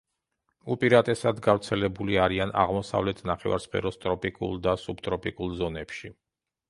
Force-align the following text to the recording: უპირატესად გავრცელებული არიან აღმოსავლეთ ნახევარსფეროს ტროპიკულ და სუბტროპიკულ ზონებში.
უპირატესად 0.75 1.41
გავრცელებული 1.47 2.17
არიან 2.23 2.53
აღმოსავლეთ 2.63 3.21
ნახევარსფეროს 3.33 4.01
ტროპიკულ 4.07 4.57
და 4.69 4.75
სუბტროპიკულ 4.87 5.55
ზონებში. 5.61 6.13